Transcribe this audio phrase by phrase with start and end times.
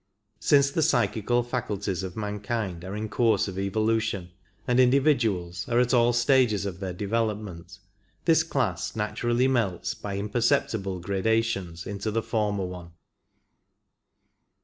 [0.39, 4.31] Since the psychical faculties of mankind are in course of evolution,
[4.67, 7.77] and individuals are at all stages of their development,
[8.25, 12.93] this class naturally melts by imperceptible gradations into the former one.